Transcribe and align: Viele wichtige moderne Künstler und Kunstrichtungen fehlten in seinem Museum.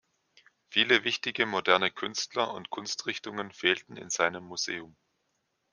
Viele 0.71 1.03
wichtige 1.03 1.45
moderne 1.45 1.91
Künstler 1.91 2.55
und 2.55 2.71
Kunstrichtungen 2.71 3.51
fehlten 3.51 3.97
in 3.97 4.09
seinem 4.09 4.43
Museum. 4.45 4.95